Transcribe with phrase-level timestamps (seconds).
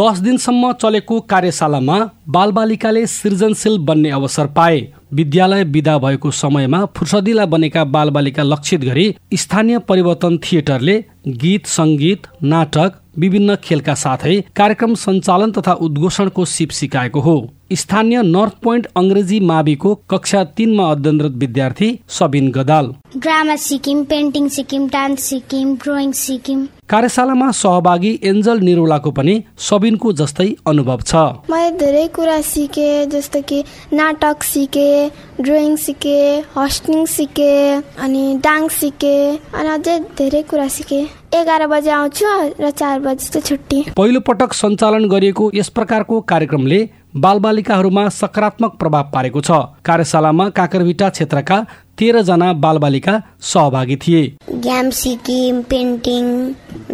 [0.00, 1.98] दस दिनसम्म चलेको कार्यशालामा
[2.28, 4.80] बालबालिकाले सृजनशील बन्ने अवसर पाए।
[5.12, 10.96] विद्यालय विदा भएको समयमा फुर्सदिला बनेका बालबालिका लक्षित गरी स्थानीय परिवर्तन थिएटरले
[11.28, 17.34] गीत सङ्गीत नाटक विभिन्न खेलका साथै कार्यक्रम सञ्चालन तथा उद्घोषणको सिप सिकाएको हो।
[17.72, 22.86] स्थानीय नर्थ पोइन्ट अङ्ग्रेजी माविको कक्षा तीनमा अध्ययनरत विद्यार्थी सबिन गदाल।
[23.16, 26.60] ड्रामा सिक्यौँ पेन्टिङ सिक्यौँ डान्स सिक्यौँ ड्रइङ सिक्यौँ
[26.92, 29.34] कार्यशालामा सहभागी एन्जल निरोलाको पनि
[29.66, 35.08] सबिनको जस्तै अनुभव छ। मैले धेरै कुरा सिकेँ जस्तो कि नाटक सिकेँ
[35.40, 42.26] ड्रइङ सिकेँ हस्टिङ सिकेँ अनि डान्स सिकेँ अनि अझै धेरै कुरा सिकेँ। एघार बजे आउँछु
[42.60, 46.80] र चार बजी चाहिँ छुट्टी। पहिलो पटक सञ्चालन गरिएको यस प्रकारको कार्यक्रमले
[47.16, 51.58] बालबालिकाहरूमा सकारात्मक प्रभाव पारेको छ। कार्यशालामा काकरभिटा क्षेत्रका
[52.02, 53.14] तेह्रजना बालबालिका
[53.52, 54.22] सहभागी थिए।
[54.66, 56.28] गेम सिक्यौँ पेन्टिङ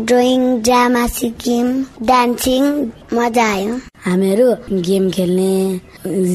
[0.09, 1.67] ड्रइङ ड्रामा सिक्यौँ
[2.09, 2.65] डान्सिङ
[3.17, 4.47] मजा आयो। हामीहरू
[4.87, 5.53] गेम खेल्ने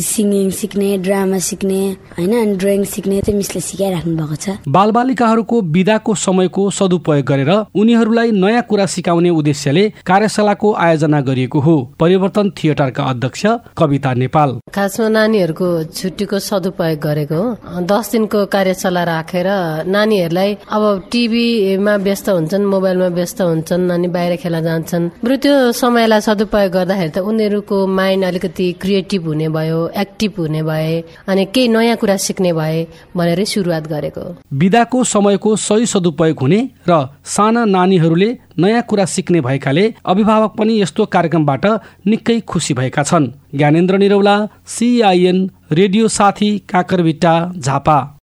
[0.03, 1.79] सिङ्गिङ सिक्ने ड्रामा सिक्ने
[2.17, 8.31] होइन अनि ड्रइङ सिक्ने चाहिँ मिसले सिकाइराख्नु भएको छ। बालबालिकाहरूको विदाको समयको सदुपयोग गरेर उनीहरूलाई
[8.33, 13.45] नयाँ कुरा सिकाउने उद्देश्यले कार्यशालाको आयोजना गरिएको हो। परिवर्तन थिएटरका अध्यक्ष
[13.77, 19.47] कविता नेपाल। खासमा नानीहरूको छुट्टीको सदुपयोग गरेको हो। दस दिनको कार्यशाला राखेर
[19.91, 26.21] नानीहरूलाई अब टिभीमा व्यस्त हुन्छन् मोबाइलमा व्यस्त हुन्छन् अनि बाहिर खेल्न जान्छन्। बरु त्यो समयलाई
[26.23, 30.95] सदुपयोग गर्दाखेरि त उनीहरूको माइन्ड अलिकति क्रिएटिभ हुने भयो एक्टिभ हुने भए
[31.27, 32.79] अनि केही नयाँ कुरा सिक्ने भए
[33.11, 34.23] भनेरै सुरुवात गरेको।
[34.55, 36.91] विदाको समयको सही सदुपयोग हुने र
[37.35, 38.29] साना नानीहरूले
[38.63, 41.65] नयाँ कुरा सिक्ने भएकाले अभिभावक पनि यस्तो कार्यक्रमबाट
[42.07, 44.35] निकै खुसी भएका छन्। ज्ञानेन्द्र निरौला
[44.67, 45.37] सिआइएन
[45.71, 47.97] रेडियो साथी काकरभिट्टा झापा।